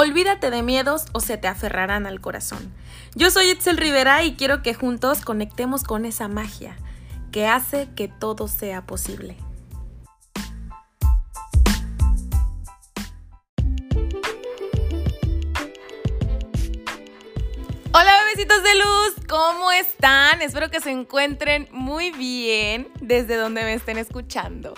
Olvídate 0.00 0.50
de 0.50 0.62
miedos 0.62 1.04
o 1.12 1.20
se 1.20 1.36
te 1.36 1.46
aferrarán 1.46 2.06
al 2.06 2.22
corazón. 2.22 2.72
Yo 3.14 3.30
soy 3.30 3.50
Itzel 3.50 3.76
Rivera 3.76 4.24
y 4.24 4.34
quiero 4.34 4.62
que 4.62 4.72
juntos 4.72 5.20
conectemos 5.20 5.84
con 5.84 6.06
esa 6.06 6.26
magia 6.26 6.74
que 7.32 7.46
hace 7.46 7.90
que 7.94 8.08
todo 8.08 8.48
sea 8.48 8.86
posible. 8.86 9.36
De 18.70 18.76
luz, 18.76 19.26
¿cómo 19.28 19.72
están? 19.72 20.42
Espero 20.42 20.70
que 20.70 20.80
se 20.80 20.90
encuentren 20.90 21.66
muy 21.72 22.10
bien 22.12 22.88
desde 23.00 23.36
donde 23.36 23.64
me 23.64 23.74
estén 23.74 23.98
escuchando. 23.98 24.74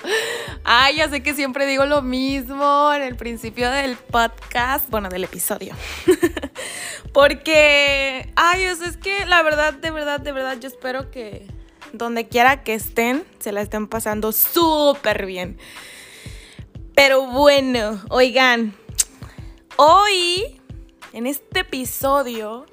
Ay, 0.65 0.97
ya 0.97 1.11
sé 1.11 1.23
que 1.23 1.35
siempre 1.35 1.67
digo 1.67 1.85
lo 1.85 2.01
mismo 2.01 2.93
en 2.95 3.03
el 3.03 3.17
principio 3.17 3.71
del 3.71 3.97
podcast, 3.97 4.89
bueno, 4.89 5.09
del 5.09 5.25
episodio. 5.25 5.75
Porque, 7.13 8.33
ay, 8.37 8.63
eso 8.63 8.85
es 8.85 8.97
que 8.97 9.27
la 9.27 9.43
verdad, 9.43 9.75
de 9.75 9.91
verdad, 9.91 10.21
de 10.21 10.33
verdad, 10.33 10.59
yo 10.59 10.69
espero 10.69 11.11
que 11.11 11.47
donde 11.93 12.29
quiera 12.29 12.63
que 12.63 12.75
estén, 12.75 13.25
se 13.41 13.53
la 13.53 13.61
estén 13.61 13.89
pasando 13.89 14.33
súper 14.33 15.27
bien. 15.27 15.59
Pero 16.95 17.27
bueno, 17.27 18.01
oigan, 18.09 18.75
hoy, 19.77 20.61
en 21.13 21.27
este 21.27 21.61
episodio, 21.61 22.67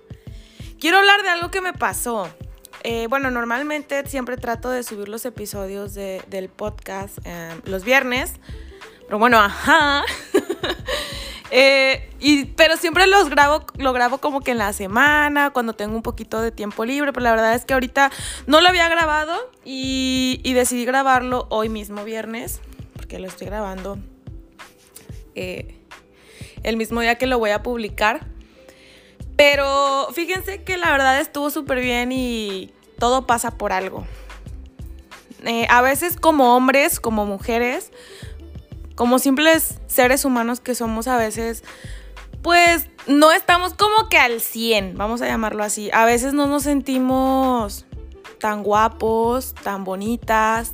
quiero 0.79 0.97
hablar 0.97 1.21
de 1.23 1.29
algo 1.29 1.51
que 1.51 1.61
me 1.61 1.73
pasó. 1.73 2.29
Eh, 2.83 3.07
bueno, 3.09 3.29
normalmente 3.29 4.07
siempre 4.07 4.37
trato 4.37 4.69
de 4.69 4.83
subir 4.83 5.09
los 5.09 5.25
episodios 5.25 5.93
del 5.93 6.49
podcast 6.49 7.17
eh, 7.25 7.59
los 7.65 7.83
viernes. 7.83 8.33
Pero 9.05 9.19
bueno, 9.19 9.39
ajá. 9.39 10.03
Eh, 11.51 12.11
y, 12.19 12.45
pero 12.45 12.77
siempre 12.77 13.07
los 13.07 13.27
grabo, 13.27 13.65
lo 13.75 13.91
grabo 13.91 14.19
como 14.19 14.41
que 14.41 14.51
en 14.51 14.59
la 14.59 14.71
semana, 14.71 15.49
cuando 15.49 15.73
tengo 15.73 15.95
un 15.95 16.03
poquito 16.03 16.43
de 16.43 16.51
tiempo 16.51 16.85
libre. 16.85 17.11
Pero 17.11 17.23
la 17.23 17.31
verdad 17.31 17.55
es 17.55 17.65
que 17.65 17.73
ahorita 17.73 18.11
no 18.45 18.61
lo 18.61 18.69
había 18.69 18.87
grabado 18.87 19.35
y, 19.65 20.41
y 20.43 20.53
decidí 20.53 20.85
grabarlo 20.85 21.47
hoy 21.49 21.67
mismo, 21.67 22.03
viernes, 22.03 22.61
porque 22.93 23.17
lo 23.17 23.27
estoy 23.27 23.47
grabando 23.47 23.97
el 25.33 26.77
mismo 26.77 27.01
día 27.01 27.17
que 27.17 27.25
lo 27.25 27.39
voy 27.39 27.49
a 27.49 27.63
publicar. 27.63 28.27
Pero 29.39 30.09
fíjense 30.11 30.63
que 30.63 30.75
la 30.75 30.91
verdad 30.91 31.17
estuvo 31.21 31.49
súper 31.49 31.79
bien 31.79 32.11
y 32.11 32.73
todo 32.97 33.25
pasa 33.25 33.51
por 33.51 33.71
algo. 33.71 34.05
Eh, 35.45 35.65
a 35.69 35.81
veces 35.81 36.17
como 36.17 36.57
hombres, 36.57 36.99
como 36.99 37.25
mujeres, 37.25 37.93
como 38.95 39.17
simples 39.17 39.79
seres 39.87 40.25
humanos 40.25 40.59
que 40.59 40.75
somos 40.75 41.07
a 41.07 41.15
veces, 41.15 41.63
pues 42.41 42.89
no 43.07 43.31
estamos 43.31 43.73
como 43.73 44.09
que 44.09 44.17
al 44.17 44.41
100, 44.41 44.97
vamos 44.97 45.21
a 45.21 45.27
llamarlo 45.27 45.63
así. 45.63 45.89
A 45.93 46.03
veces 46.03 46.33
no 46.33 46.45
nos 46.45 46.63
sentimos 46.63 47.85
tan 48.39 48.61
guapos, 48.61 49.55
tan 49.55 49.85
bonitas. 49.85 50.73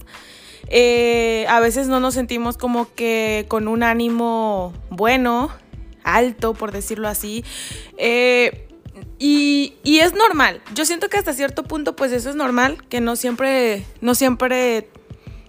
Eh, 0.69 1.45
a 1.49 1.59
veces 1.59 1.87
no 1.87 1.99
nos 1.99 2.15
sentimos 2.15 2.57
como 2.57 2.91
que 2.95 3.45
con 3.47 3.67
un 3.67 3.83
ánimo 3.83 4.73
bueno 4.89 5.51
alto, 6.05 6.53
por 6.53 6.71
decirlo 6.71 7.09
así. 7.09 7.43
Eh, 7.97 8.67
y, 9.19 9.73
es 9.85 10.13
normal. 10.13 10.61
Yo 10.73 10.85
siento 10.85 11.09
que 11.09 11.17
hasta 11.17 11.33
cierto 11.33 11.63
punto, 11.63 11.95
pues 11.95 12.11
eso 12.11 12.29
es 12.29 12.35
normal, 12.35 12.77
que 12.87 13.01
no 13.01 13.15
siempre, 13.15 13.85
no 14.01 14.15
siempre 14.15 14.89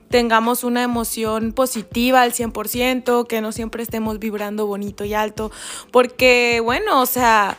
tengamos 0.08 0.64
una 0.64 0.82
emoción 0.82 1.52
positiva 1.52 2.22
al 2.22 2.32
100%, 2.32 3.26
que 3.26 3.40
no 3.40 3.52
siempre 3.52 3.82
estemos 3.82 4.18
vibrando 4.18 4.66
bonito 4.66 5.04
y 5.04 5.14
alto, 5.14 5.50
porque 5.90 6.60
bueno, 6.62 7.00
o 7.00 7.06
sea, 7.06 7.58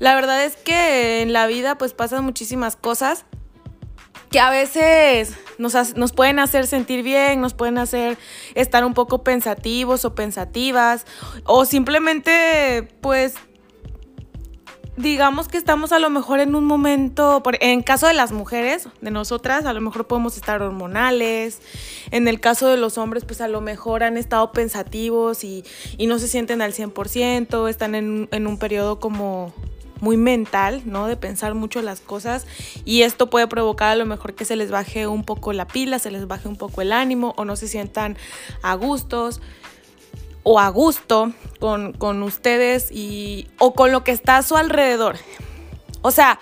la 0.00 0.14
verdad 0.16 0.44
es 0.44 0.56
que 0.56 1.22
en 1.22 1.32
la 1.32 1.46
vida 1.46 1.78
pues 1.78 1.94
pasan 1.94 2.24
muchísimas 2.24 2.74
cosas 2.74 3.24
que 4.34 4.40
a 4.40 4.50
veces 4.50 5.32
nos, 5.58 5.96
nos, 5.96 6.10
pueden 6.10 6.40
hacer 6.40 6.66
sentir 6.66 7.04
bien, 7.04 7.40
nos 7.40 7.54
pueden 7.54 7.78
hacer 7.78 8.18
estar 8.56 8.84
un 8.84 8.92
poco 8.92 9.22
pensativos 9.22 10.04
o 10.04 10.16
pensativas, 10.16 11.06
o 11.44 11.64
simplemente 11.64 12.88
pues 13.00 13.34
digamos 14.96 15.46
que 15.46 15.56
estamos 15.56 15.92
a 15.92 16.00
lo 16.00 16.10
mejor 16.10 16.40
en 16.40 16.56
un 16.56 16.64
momento, 16.64 17.44
en 17.60 17.82
caso 17.82 18.08
de 18.08 18.14
las 18.14 18.32
mujeres, 18.32 18.88
de 19.00 19.12
nosotras, 19.12 19.66
a 19.66 19.72
lo 19.72 19.80
mejor 19.80 20.08
podemos 20.08 20.36
estar 20.36 20.60
hormonales, 20.60 21.60
en 22.10 22.26
el 22.26 22.40
caso 22.40 22.66
de 22.66 22.76
los 22.76 22.98
hombres, 22.98 23.24
pues 23.24 23.40
a 23.40 23.46
lo 23.46 23.60
mejor 23.60 24.02
han 24.02 24.16
estado 24.16 24.50
pensativos 24.50 25.44
y, 25.44 25.62
no 26.08 26.18
se 26.18 26.26
sienten 26.26 26.60
al 26.60 26.72
100%, 26.72 27.68
están 27.68 27.94
en, 27.94 28.28
en 28.32 28.48
un 28.48 28.58
periodo 28.58 28.98
como 28.98 29.54
muy 30.04 30.18
mental, 30.18 30.82
¿no? 30.84 31.08
De 31.08 31.16
pensar 31.16 31.54
mucho 31.54 31.80
las 31.80 32.00
cosas 32.00 32.46
y 32.84 33.02
esto 33.02 33.30
puede 33.30 33.48
provocar 33.48 33.88
a 33.88 33.96
lo 33.96 34.04
mejor 34.04 34.34
que 34.34 34.44
se 34.44 34.54
les 34.54 34.70
baje 34.70 35.06
un 35.06 35.24
poco 35.24 35.54
la 35.54 35.66
pila, 35.66 35.98
se 35.98 36.10
les 36.10 36.28
baje 36.28 36.46
un 36.46 36.56
poco 36.56 36.82
el 36.82 36.92
ánimo 36.92 37.32
o 37.38 37.46
no 37.46 37.56
se 37.56 37.66
sientan 37.66 38.18
a 38.62 38.74
gustos 38.74 39.40
o 40.42 40.60
a 40.60 40.68
gusto 40.68 41.32
con, 41.58 42.22
ustedes 42.22 42.90
y, 42.92 43.48
o 43.58 43.72
con 43.72 43.92
lo 43.92 44.04
que 44.04 44.12
está 44.12 44.36
a 44.36 44.42
su 44.42 44.58
alrededor. 44.58 45.16
O 46.02 46.10
sea, 46.10 46.38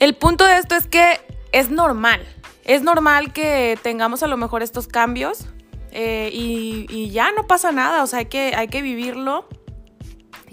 el 0.00 0.16
punto 0.16 0.46
de 0.46 0.56
esto 0.56 0.74
es 0.74 0.86
que 0.86 1.20
es 1.52 1.70
normal. 1.70 2.26
Es 2.64 2.82
normal 2.82 3.34
que 3.34 3.78
tengamos 3.82 4.22
a 4.22 4.26
lo 4.26 4.38
mejor 4.38 4.62
estos 4.62 4.88
cambios 4.88 5.48
eh, 5.90 6.30
y, 6.32 6.86
y, 6.88 7.10
ya 7.10 7.30
no 7.32 7.46
pasa 7.46 7.72
nada. 7.72 8.02
O 8.02 8.06
sea, 8.06 8.20
hay 8.20 8.26
que, 8.26 8.54
hay 8.56 8.68
que 8.68 8.80
vivirlo 8.80 9.46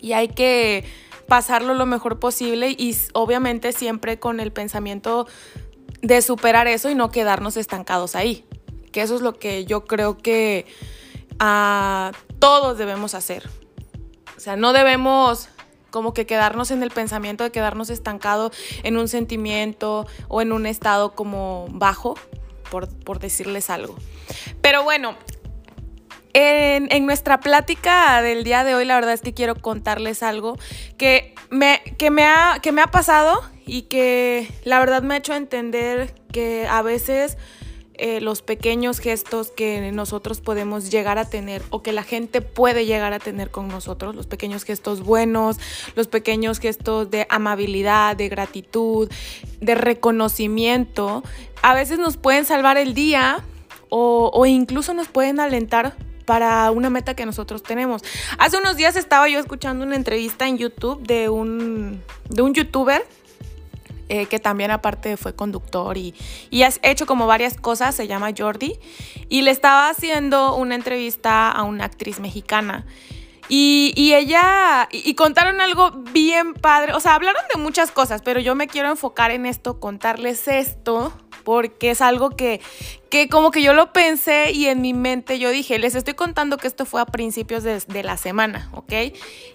y 0.01 0.11
hay 0.11 0.28
que 0.28 0.84
pasarlo 1.29 1.73
lo 1.73 1.85
mejor 1.85 2.19
posible 2.19 2.72
y 2.72 2.97
obviamente 3.13 3.72
siempre 3.72 4.19
con 4.19 4.40
el 4.40 4.51
pensamiento 4.51 5.28
de 6.01 6.22
superar 6.22 6.67
eso 6.67 6.90
y 6.90 6.95
no 6.95 7.12
quedarnos 7.12 7.56
estancados 7.56 8.16
ahí. 8.16 8.45
Que 8.91 9.01
eso 9.01 9.16
es 9.16 9.22
lo 9.22 9.38
que 9.38 9.66
yo 9.66 9.85
creo 9.85 10.17
que 10.17 10.66
a 11.40 12.12
todos 12.40 12.78
debemos 12.78 13.13
hacer. 13.13 13.47
O 14.35 14.40
sea, 14.40 14.56
no 14.56 14.73
debemos 14.73 15.50
como 15.91 16.13
que 16.13 16.25
quedarnos 16.25 16.72
en 16.72 16.84
el 16.84 16.91
pensamiento 16.91 17.44
de 17.44 17.51
quedarnos 17.51 17.90
estancados 17.90 18.51
en 18.84 18.97
un 18.97 19.07
sentimiento 19.07 20.07
o 20.28 20.41
en 20.41 20.51
un 20.51 20.66
estado 20.66 21.13
como 21.13 21.67
bajo, 21.72 22.16
por, 22.69 22.88
por 22.90 23.19
decirles 23.19 23.69
algo. 23.69 23.96
Pero 24.61 24.84
bueno, 24.84 25.16
en, 26.34 27.06
nuestra 27.06 27.40
plática 27.40 28.22
del 28.22 28.44
día 28.44 28.63
de 28.63 28.75
hoy, 28.75 28.85
la 28.85 28.95
verdad 28.95 29.13
es 29.13 29.22
que 29.22 29.34
quiero 29.34 29.56
contarles 29.56 30.23
algo 30.23 30.57
que 30.97 31.34
me, 31.50 31.81
que 31.97 32.12
me, 32.12 32.25
ha, 32.25 32.59
que 32.62 32.72
me 32.72 32.81
ha 32.81 32.88
pasado 32.88 33.41
y 33.66 33.84
que 33.84 34.47
la 34.63 34.79
verdad 34.79 35.01
me 35.01 35.16
ha 35.16 35.17
hecho 35.17 35.34
entender 35.34 36.13
que 36.31 36.67
a 36.67 36.81
veces 36.81 37.38
eh, 38.01 38.22
los 38.22 38.41
pequeños 38.41 39.00
gestos 39.00 39.51
que 39.51 39.91
nosotros 39.91 40.40
podemos 40.40 40.90
llegar 40.90 41.17
a 41.17 41.25
tener 41.25 41.62
o 41.69 41.84
que 41.84 41.91
la 41.91 42.03
gente 42.03 42.41
puede 42.41 42.85
llegar 42.85 43.11
a 43.11 43.19
tener 43.19 43.51
con 43.51 43.67
nosotros, 43.67 44.16
los 44.16 44.25
pequeños 44.25 44.63
gestos 44.63 45.01
buenos, 45.01 45.57
los 45.96 46.07
pequeños 46.07 46.59
gestos 46.59 47.11
de 47.11 47.28
amabilidad, 47.29 48.16
de 48.16 48.29
gratitud, 48.29 49.11
de 49.59 49.75
reconocimiento, 49.75 51.23
a 51.61 51.73
veces 51.73 52.00
nos 52.00 52.16
pueden 52.16 52.46
salvar 52.46 52.78
el 52.78 52.94
día 52.94 53.44
o, 53.90 54.31
o 54.34 54.46
incluso 54.46 54.94
nos 54.94 55.09
pueden 55.09 55.41
alentar 55.41 55.97
para 56.29 56.69
una 56.69 56.91
meta 56.91 57.16
que 57.16 57.25
nosotros 57.25 57.63
tenemos. 57.63 58.03
Hace 58.38 58.57
unos 58.57 58.78
días 58.78 58.95
estaba 58.95 59.28
yo 59.29 59.40
escuchando 59.40 59.84
una 59.84 59.95
entrevista 59.95 60.47
en 60.47 60.59
YouTube 60.59 61.01
de 61.01 61.28
un, 61.28 62.03
de 62.29 62.44
un 62.44 62.53
youtuber 62.53 63.03
eh, 64.09 64.28
que 64.28 64.38
también 64.38 64.69
aparte 64.69 65.17
fue 65.17 65.34
conductor 65.34 65.97
y, 65.97 66.13
y 66.51 66.62
ha 66.62 66.69
hecho 66.84 67.07
como 67.07 67.25
varias 67.25 67.57
cosas, 67.57 67.95
se 67.95 68.06
llama 68.06 68.29
Jordi, 68.38 68.78
y 69.28 69.41
le 69.41 69.49
estaba 69.49 69.90
haciendo 69.90 70.55
una 70.55 70.76
entrevista 70.76 71.49
a 71.49 71.64
una 71.64 71.85
actriz 71.85 72.20
mexicana. 72.20 72.85
Y, 73.47 73.93
y, 73.96 74.14
ella, 74.14 74.87
y, 74.91 75.16
contaron 75.16 75.59
algo 75.61 75.90
bien 76.11 76.53
padre, 76.53 76.93
o 76.93 76.99
sea, 76.99 77.16
hablaron 77.16 77.41
de 77.52 77.59
muchas 77.59 77.90
cosas, 77.90 78.22
pero 78.22 78.40
yo 78.40 78.53
me 78.53 78.67
quiero 78.67 78.91
enfocar 78.91 79.32
en 79.32 79.47
esto, 79.47 79.79
contarles 79.79 80.47
esto, 80.47 81.11
porque 81.49 81.90
es 81.90 82.01
algo 82.01 82.29
que, 82.29 82.61
que 83.09 83.28
como 83.28 83.49
que 83.49 83.63
yo 83.63 83.73
lo 83.73 83.91
pensé 83.91 84.51
y 84.51 84.67
en 84.67 84.81
mi 84.81 84.93
mente 84.93 85.40
yo 85.40 85.49
dije, 85.49 85.79
les 85.79 85.96
estoy 85.96 86.13
contando 86.13 86.57
que 86.57 86.67
esto 86.67 86.85
fue 86.85 87.01
a 87.01 87.07
principios 87.07 87.63
de, 87.63 88.03
la 88.03 88.17
semana, 88.17 88.69
¿ok? 88.72 88.93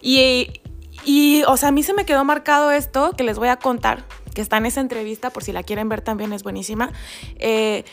Y, 0.03 0.49
y, 1.05 1.45
o 1.47 1.57
sea, 1.57 1.69
a 1.69 1.73
mí 1.73 1.85
se 1.85 1.95
me 1.95 2.05
quedó 2.05 2.25
marcado 2.25 2.73
esto 2.73 3.13
que 3.13 3.23
les 3.23 3.39
voy 3.39 3.47
a 3.47 3.59
contar, 3.59 4.05
que 4.35 4.41
está 4.41 4.57
en 4.57 4.67
esa 4.67 4.81
entrevista, 4.81 5.31
por 5.31 5.45
si 5.45 5.53
la 5.53 5.63
quieren 5.63 5.89
ver 5.89 6.01
también 6.01 6.33
es 6.33 6.43
buenísima. 6.43 6.91
Eh, 7.39 7.85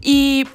y 0.00 0.46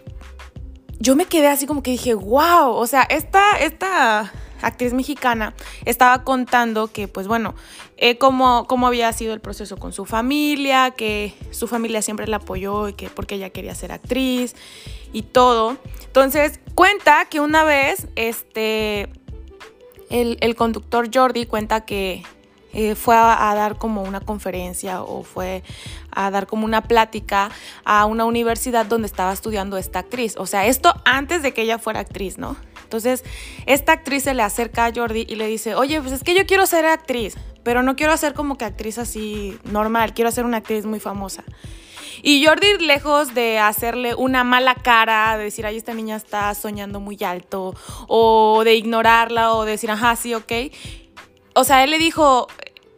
yo 0.97 1.15
me 1.15 1.25
quedé 1.25 1.49
así 1.49 1.67
como 1.67 1.83
que 1.83 1.91
dije, 1.91 2.15
wow, 2.15 2.71
o 2.71 2.87
sea, 2.87 3.03
esta, 3.03 3.59
esta 3.59 4.33
actriz 4.63 4.93
mexicana, 4.93 5.53
estaba 5.85 6.23
contando 6.23 6.87
que, 6.87 7.07
pues 7.07 7.27
bueno, 7.27 7.53
eh, 7.99 8.17
cómo, 8.19 8.65
había 8.85 9.11
sido 9.11 9.33
el 9.33 9.39
proceso 9.39 9.77
con 9.77 9.91
su 9.91 10.05
familia, 10.05 10.91
que 10.91 11.33
su 11.51 11.67
familia 11.67 12.03
siempre 12.03 12.27
la 12.27 12.37
apoyó 12.37 12.89
y 12.89 12.93
que 12.93 13.09
porque 13.09 13.35
ella 13.35 13.49
quería 13.49 13.73
ser 13.73 13.91
actriz 13.91 14.55
y 15.13 15.23
todo. 15.23 15.77
Entonces, 16.05 16.59
cuenta 16.75 17.25
que 17.25 17.39
una 17.39 17.63
vez, 17.63 18.07
este, 18.15 19.09
el, 20.09 20.55
conductor 20.55 21.09
Jordi 21.11 21.47
cuenta 21.47 21.85
que 21.85 22.23
eh, 22.73 22.93
fue 22.93 23.15
a, 23.15 23.53
dar 23.55 23.79
como 23.79 24.03
una 24.03 24.19
conferencia 24.19 25.01
o 25.01 25.23
fue 25.23 25.63
a 26.11 26.29
dar 26.29 26.45
como 26.45 26.65
una 26.65 26.83
plática 26.83 27.49
a 27.83 28.05
una 28.05 28.25
universidad 28.25 28.85
donde 28.85 29.07
estaba 29.07 29.33
estudiando 29.33 29.77
esta 29.77 29.99
actriz. 29.99 30.35
O 30.37 30.45
sea, 30.45 30.67
esto 30.67 30.93
antes 31.03 31.41
de 31.41 31.51
que 31.51 31.63
ella 31.63 31.79
fuera 31.79 32.01
actriz, 32.01 32.37
¿no? 32.37 32.57
Entonces, 32.83 33.25
esta 33.65 33.91
actriz 33.91 34.23
se 34.23 34.33
le 34.33 34.43
acerca 34.43 34.85
a 34.85 34.93
Jordi 34.95 35.25
y 35.27 35.35
le 35.35 35.47
dice, 35.47 35.75
oye, 35.75 35.99
pues 35.99 36.13
es 36.13 36.23
que 36.23 36.33
yo 36.33 36.45
quiero 36.45 36.65
ser 36.65 36.85
actriz, 36.85 37.35
pero 37.67 37.83
no 37.83 37.97
quiero 37.97 38.13
hacer 38.13 38.33
como 38.33 38.57
que 38.57 38.63
actriz 38.63 38.97
así 38.97 39.59
normal, 39.65 40.13
quiero 40.13 40.31
ser 40.31 40.45
una 40.45 40.55
actriz 40.55 40.85
muy 40.85 41.01
famosa. 41.01 41.43
Y 42.23 42.45
Jordi, 42.45 42.77
lejos 42.77 43.33
de 43.33 43.59
hacerle 43.59 44.15
una 44.15 44.45
mala 44.45 44.73
cara, 44.73 45.37
de 45.37 45.43
decir, 45.43 45.65
ay, 45.65 45.75
esta 45.75 45.93
niña 45.93 46.15
está 46.15 46.55
soñando 46.55 47.01
muy 47.01 47.21
alto, 47.25 47.75
o 48.07 48.63
de 48.63 48.75
ignorarla, 48.75 49.51
o 49.51 49.65
de 49.65 49.71
decir, 49.71 49.91
ajá, 49.91 50.15
sí, 50.15 50.33
ok. 50.33 50.53
O 51.55 51.65
sea, 51.65 51.83
él 51.83 51.91
le 51.91 51.97
dijo, 51.97 52.47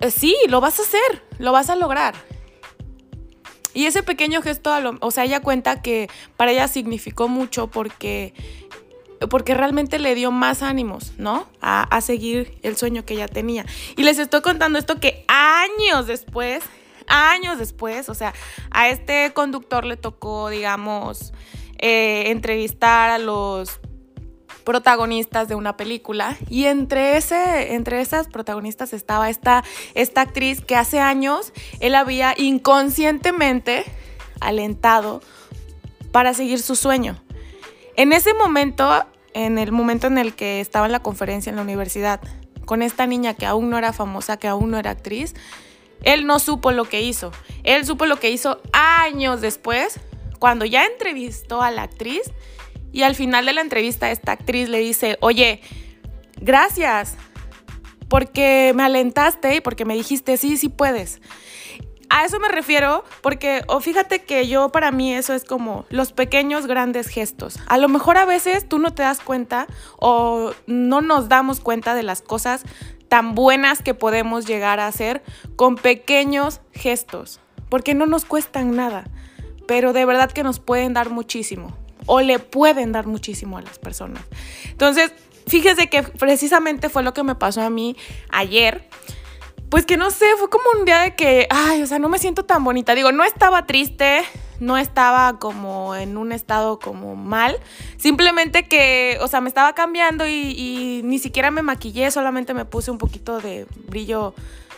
eh, 0.01 0.11
sí, 0.11 0.35
lo 0.49 0.61
vas 0.61 0.77
a 0.77 0.83
hacer, 0.83 1.23
lo 1.39 1.51
vas 1.51 1.71
a 1.71 1.75
lograr. 1.75 2.13
Y 3.73 3.87
ese 3.87 4.03
pequeño 4.03 4.43
gesto, 4.43 4.71
o 5.01 5.09
sea, 5.09 5.23
ella 5.23 5.39
cuenta 5.39 5.81
que 5.81 6.11
para 6.37 6.51
ella 6.51 6.67
significó 6.67 7.27
mucho 7.27 7.71
porque, 7.71 8.35
porque 9.29 9.53
realmente 9.53 9.99
le 9.99 10.15
dio 10.15 10.31
más 10.31 10.61
ánimos, 10.61 11.13
¿no? 11.17 11.47
A, 11.61 11.99
seguir 12.01 12.57
el 12.63 12.77
sueño 12.77 13.03
que 13.05 13.15
ella 13.15 13.27
tenía. 13.27 13.65
Y 13.97 14.03
les 14.03 14.19
estoy 14.19 14.41
contando 14.41 14.79
esto 14.79 14.99
que 14.99 15.25
años 15.27 16.07
después 16.07 16.63
años 17.11 17.57
después, 17.57 18.07
o 18.07 18.13
sea, 18.13 18.33
a 18.69 18.87
este 18.87 19.33
conductor 19.33 19.83
le 19.83 19.97
tocó, 19.97 20.49
digamos, 20.49 21.33
eh, 21.79 22.25
entrevistar 22.27 23.09
a 23.09 23.17
los 23.17 23.79
protagonistas 24.63 25.47
de 25.47 25.55
una 25.55 25.75
película 25.75 26.37
y 26.47 26.65
entre, 26.65 27.17
ese, 27.17 27.73
entre 27.73 28.01
esas 28.01 28.27
protagonistas 28.27 28.93
estaba 28.93 29.29
esta, 29.31 29.63
esta 29.95 30.21
actriz 30.21 30.61
que 30.61 30.75
hace 30.75 30.99
años 30.99 31.53
él 31.79 31.95
había 31.95 32.35
inconscientemente 32.37 33.83
alentado 34.39 35.21
para 36.11 36.35
seguir 36.35 36.61
su 36.61 36.75
sueño. 36.75 37.19
En 37.99 38.13
ese 38.13 38.33
momento, 38.33 39.05
en 39.33 39.57
el 39.57 39.73
momento 39.73 40.07
en 40.07 40.17
el 40.17 40.33
que 40.33 40.61
estaba 40.61 40.85
en 40.85 40.93
la 40.93 41.01
conferencia 41.01 41.49
en 41.49 41.57
la 41.57 41.63
universidad, 41.63 42.21
con 42.63 42.81
esta 42.81 43.05
niña 43.05 43.33
que 43.33 43.45
aún 43.45 43.69
no 43.69 43.77
era 43.77 43.91
famosa, 43.91 44.37
que 44.37 44.47
aún 44.47 44.71
no 44.71 44.77
era 44.77 44.91
actriz, 44.91 45.35
él 46.03 46.25
no 46.25 46.39
supo 46.39 46.71
lo 46.71 46.85
que 46.85 47.01
hizo. 47.01 47.33
Él 47.65 47.85
supo 47.85 48.05
lo 48.05 48.17
que 48.17 48.31
hizo 48.31 48.61
años 48.71 49.41
después, 49.41 49.99
cuando 50.39 50.63
ya 50.63 50.85
entrevistó 50.85 51.61
a 51.61 51.71
la 51.71 51.83
actriz 51.83 52.21
y 52.93 53.01
al 53.01 53.15
final 53.15 53.45
de 53.45 53.51
la 53.51 53.59
entrevista 53.59 54.09
esta 54.11 54.31
actriz 54.31 54.69
le 54.69 54.79
dice, 54.79 55.17
oye, 55.19 55.59
gracias 56.39 57.17
porque 58.07 58.71
me 58.77 58.83
alentaste 58.83 59.55
y 59.55 59.59
porque 59.59 59.83
me 59.83 59.95
dijiste, 59.95 60.37
sí, 60.37 60.55
sí 60.55 60.69
puedes. 60.69 61.19
A 62.09 62.25
eso 62.25 62.39
me 62.39 62.49
refiero 62.49 63.03
porque, 63.21 63.63
o 63.67 63.79
fíjate 63.79 64.23
que 64.23 64.47
yo 64.47 64.69
para 64.69 64.91
mí 64.91 65.13
eso 65.13 65.33
es 65.33 65.45
como 65.45 65.85
los 65.89 66.11
pequeños 66.11 66.65
grandes 66.65 67.07
gestos. 67.07 67.59
A 67.67 67.77
lo 67.77 67.87
mejor 67.87 68.17
a 68.17 68.25
veces 68.25 68.67
tú 68.67 68.79
no 68.79 68.93
te 68.93 69.03
das 69.03 69.19
cuenta 69.19 69.67
o 69.97 70.51
no 70.65 71.01
nos 71.01 71.29
damos 71.29 71.59
cuenta 71.59 71.93
de 71.93 72.03
las 72.03 72.21
cosas 72.21 72.63
tan 73.09 73.35
buenas 73.35 73.81
que 73.81 73.93
podemos 73.93 74.45
llegar 74.45 74.79
a 74.79 74.87
hacer 74.87 75.23
con 75.55 75.75
pequeños 75.75 76.61
gestos, 76.73 77.39
porque 77.69 77.93
no 77.93 78.05
nos 78.05 78.25
cuestan 78.25 78.75
nada, 78.75 79.05
pero 79.67 79.93
de 79.93 80.05
verdad 80.05 80.31
que 80.31 80.43
nos 80.43 80.59
pueden 80.59 80.93
dar 80.93 81.09
muchísimo 81.09 81.77
o 82.05 82.21
le 82.21 82.39
pueden 82.39 82.91
dar 82.91 83.05
muchísimo 83.07 83.57
a 83.57 83.61
las 83.61 83.77
personas. 83.77 84.23
Entonces, 84.69 85.11
fíjese 85.47 85.87
que 85.87 86.03
precisamente 86.03 86.89
fue 86.89 87.03
lo 87.03 87.13
que 87.13 87.23
me 87.23 87.35
pasó 87.35 87.61
a 87.61 87.69
mí 87.69 87.95
ayer. 88.29 88.87
Pues 89.69 89.85
que 89.85 89.97
no 89.97 90.09
sé, 90.09 90.25
fue 90.37 90.49
como 90.49 90.63
un 90.79 90.85
día 90.85 91.01
de 91.01 91.15
que, 91.15 91.47
ay, 91.51 91.83
o 91.83 91.85
sea, 91.85 91.99
no 91.99 92.09
me 92.09 92.17
siento 92.17 92.43
tan 92.43 92.63
bonita. 92.63 92.95
Digo, 92.95 93.11
no 93.11 93.23
estaba 93.23 93.67
triste, 93.67 94.23
no 94.59 94.77
estaba 94.77 95.37
como 95.37 95.95
en 95.95 96.17
un 96.17 96.31
estado 96.31 96.79
como 96.79 97.15
mal, 97.15 97.57
simplemente 97.97 98.67
que, 98.67 99.17
o 99.21 99.27
sea, 99.27 99.41
me 99.41 99.47
estaba 99.47 99.73
cambiando 99.73 100.27
y, 100.27 101.01
ni 101.03 101.19
siquiera 101.19 101.51
me 101.51 101.61
maquillé, 101.61 102.09
solamente 102.09 102.53
me 102.53 102.65
puse 102.65 102.89
un 102.89 102.97
poquito 102.97 103.39
de 103.39 103.67
brillo 103.87 104.33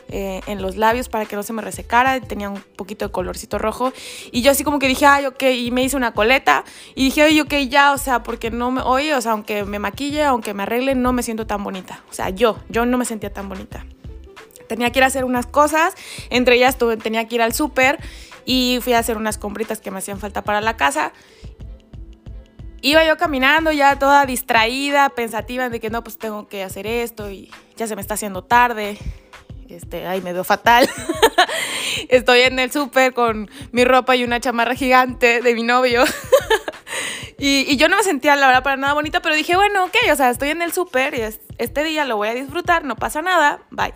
eh, 0.10 0.42
en 0.46 0.62
los 0.62 0.76
labios 0.76 1.08
para 1.08 1.26
que 1.26 1.38
no 1.38 1.44
se 1.44 1.54
me 1.54 1.62
resecara, 1.62 2.20
tenía 2.20 2.50
un 2.50 2.62
poquito 2.76 3.06
de 3.06 3.12
colorcito 3.14 3.58
rojo. 3.58 3.94
Y 4.32 4.42
yo 4.42 4.52
así 4.52 4.66
como 4.66 4.78
que 4.78 4.90
dije, 4.90 5.06
ay, 5.06 5.26
ok, 5.26 5.44
y 5.44 5.72
me 5.72 5.84
hice 5.84 5.96
una 5.96 6.14
coleta. 6.14 6.66
Y 6.96 7.06
dije, 7.06 7.24
oye, 7.24 7.42
ok, 7.42 7.54
ya, 7.70 7.94
o 7.94 7.98
sea, 7.98 8.24
porque 8.24 8.52
no 8.52 8.72
me, 8.72 8.82
oye, 8.82 9.16
o 9.16 9.22
sea, 9.22 9.32
aunque 9.32 9.64
me 9.64 9.80
maquille, 9.80 10.26
aunque 10.26 10.54
me 10.54 10.64
arregle, 10.64 10.96
no 10.96 11.14
me 11.14 11.24
siento 11.24 11.48
tan 11.48 11.64
bonita, 11.64 12.04
o 12.10 12.14
sea, 12.14 12.30
yo, 12.30 12.58
yo 12.68 12.86
no 12.86 12.98
me 12.98 13.06
sentía 13.06 13.32
tan 13.32 13.48
bonita. 13.48 13.86
Tenía 14.72 14.90
que 14.90 15.00
ir 15.00 15.04
a 15.04 15.08
hacer 15.08 15.26
unas 15.26 15.48
cosas, 15.48 15.96
entre 16.30 16.56
ellas 16.56 16.78
tuve, 16.78 16.96
tenía 16.96 17.28
que 17.28 17.36
ir 17.36 17.42
al 17.42 17.54
súper 17.54 18.00
y 18.46 18.80
fui 18.82 18.94
a 18.94 19.00
hacer 19.00 19.18
unas 19.18 19.38
compritas 19.38 19.82
que 19.82 19.92
me 19.92 19.98
hacían 19.98 20.18
falta 20.18 20.46
para 20.46 20.62
la 20.62 20.78
casa. 20.78 21.12
Iba 22.82 23.04
yo 23.04 23.18
caminando 23.18 23.74
ya 23.74 24.00
toda 24.00 24.26
distraída, 24.26 25.10
pensativa 25.10 25.68
de 25.68 25.82
que 25.82 25.90
no, 25.90 26.06
pues 26.06 26.18
tengo 26.18 26.48
que 26.48 26.64
hacer 26.64 26.88
esto 26.88 27.30
y 27.30 27.52
ya 27.76 27.86
se 27.86 27.98
me 27.98 28.02
está 28.02 28.14
haciendo 28.14 28.46
tarde. 28.46 28.98
Este, 29.68 30.08
ay, 30.08 30.22
me 30.22 30.32
veo 30.32 30.46
fatal. 30.46 30.90
Estoy 32.08 32.40
en 32.40 32.58
el 32.58 32.72
súper 32.72 33.14
con 33.14 33.52
mi 33.74 33.84
ropa 33.84 34.16
y 34.16 34.24
una 34.24 34.40
chamarra 34.40 34.76
gigante 34.76 35.42
de 35.42 35.54
mi 35.54 35.64
novio. 35.64 36.06
y, 37.38 37.66
y, 37.68 37.76
yo 37.76 37.90
no 37.90 37.98
me 37.98 38.04
sentía, 38.04 38.38
la 38.38 38.48
verdad, 38.48 38.64
para 38.64 38.78
nada 38.78 38.94
bonita, 38.94 39.22
pero 39.22 39.36
dije, 39.36 39.58
bueno, 39.58 39.84
ok, 39.84 39.98
o 40.14 40.16
sea, 40.16 40.30
estoy 40.30 40.52
en 40.52 40.62
el 40.62 40.72
súper 40.72 41.14
y 41.14 41.24
este 41.58 41.84
día 41.84 42.06
lo 42.06 42.16
voy 42.16 42.30
a 42.30 42.34
disfrutar, 42.34 42.86
no 42.86 42.96
pasa 42.96 43.22
nada, 43.22 43.60
bye. 43.70 43.92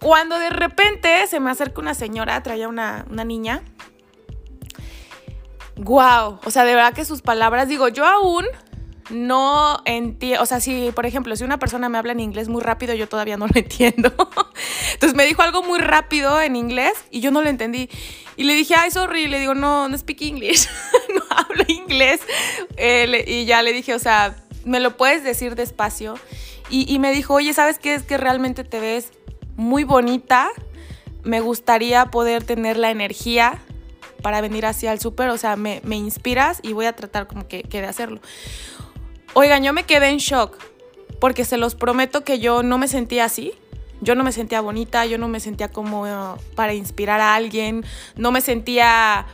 Cuando 0.00 0.38
de 0.38 0.50
repente 0.50 1.26
se 1.26 1.40
me 1.40 1.50
acerca 1.50 1.80
una 1.80 1.94
señora, 1.94 2.42
traía 2.42 2.68
una, 2.68 3.04
una 3.10 3.24
niña. 3.24 3.62
Wow, 5.76 6.38
o 6.44 6.50
sea, 6.50 6.64
de 6.64 6.74
verdad 6.74 6.94
que 6.94 7.04
sus 7.04 7.20
palabras, 7.20 7.68
digo, 7.68 7.88
yo 7.88 8.06
aún 8.06 8.44
no 9.10 9.80
entiendo, 9.84 10.42
o 10.42 10.46
sea, 10.46 10.60
si 10.60 10.90
por 10.94 11.04
ejemplo, 11.04 11.34
si 11.36 11.44
una 11.44 11.58
persona 11.58 11.88
me 11.88 11.98
habla 11.98 12.12
en 12.12 12.20
inglés 12.20 12.48
muy 12.48 12.62
rápido, 12.62 12.94
yo 12.94 13.08
todavía 13.08 13.36
no 13.36 13.46
lo 13.46 13.52
entiendo. 13.58 14.12
Entonces 14.94 15.16
me 15.16 15.26
dijo 15.26 15.42
algo 15.42 15.62
muy 15.62 15.78
rápido 15.78 16.40
en 16.40 16.56
inglés 16.56 16.92
y 17.10 17.20
yo 17.20 17.30
no 17.30 17.42
lo 17.42 17.48
entendí. 17.48 17.90
Y 18.36 18.44
le 18.44 18.54
dije, 18.54 18.74
ay, 18.76 18.90
sorry, 18.90 19.26
le 19.28 19.40
digo, 19.40 19.54
no, 19.54 19.88
no 19.88 19.98
speak 19.98 20.22
English, 20.22 20.68
no 21.14 21.22
hablo 21.30 21.64
inglés. 21.68 22.20
Eh, 22.76 23.24
y 23.26 23.44
ya 23.44 23.62
le 23.62 23.72
dije, 23.72 23.94
o 23.94 23.98
sea, 23.98 24.36
me 24.64 24.80
lo 24.80 24.96
puedes 24.96 25.22
decir 25.22 25.54
despacio. 25.54 26.14
Y, 26.70 26.92
y 26.92 26.98
me 26.98 27.12
dijo, 27.12 27.34
oye, 27.34 27.52
¿sabes 27.52 27.78
qué? 27.78 27.94
Es 27.94 28.04
que 28.04 28.16
realmente 28.16 28.64
te 28.64 28.80
ves 28.80 29.12
muy 29.56 29.84
bonita. 29.84 30.50
Me 31.22 31.40
gustaría 31.40 32.06
poder 32.06 32.44
tener 32.44 32.76
la 32.76 32.90
energía 32.90 33.60
para 34.22 34.40
venir 34.40 34.64
hacia 34.66 34.92
el 34.92 35.00
súper, 35.00 35.28
o 35.28 35.36
sea, 35.36 35.56
me, 35.56 35.80
inspiras 35.84 36.60
y 36.62 36.72
voy 36.72 36.86
a 36.86 36.96
tratar 36.96 37.26
como 37.26 37.46
que, 37.46 37.62
que 37.62 37.80
de 37.80 37.86
hacerlo. 37.86 38.20
Oigan, 39.34 39.62
yo 39.62 39.72
me 39.72 39.84
quedé 39.84 40.08
en 40.08 40.18
shock 40.18 40.56
porque 41.20 41.44
se 41.44 41.56
los 41.56 41.74
prometo 41.74 42.24
que 42.24 42.38
yo 42.38 42.62
no 42.62 42.78
me 42.78 42.88
sentía 42.88 43.26
así. 43.26 43.52
Yo 44.00 44.14
no 44.14 44.24
me 44.24 44.32
sentía 44.32 44.60
bonita, 44.60 45.06
yo 45.06 45.18
no 45.18 45.28
me 45.28 45.40
sentía 45.40 45.68
como 45.68 46.02
uh, 46.02 46.36
para 46.54 46.74
inspirar 46.74 47.20
a 47.20 47.34
alguien, 47.34 47.84
no 48.16 48.32
me 48.32 48.40
sentía 48.40 49.24